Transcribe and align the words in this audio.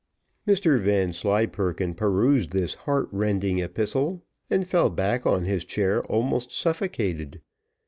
Mr 0.47 0.79
Vanslyperken 0.79 1.93
perused 1.93 2.53
this 2.53 2.73
heart 2.73 3.07
rending 3.11 3.59
epistle, 3.59 4.23
and 4.49 4.65
fell 4.65 4.89
back 4.89 5.27
on 5.27 5.43
his 5.43 5.63
chair 5.63 6.03
almost 6.05 6.51
suffocated. 6.51 7.39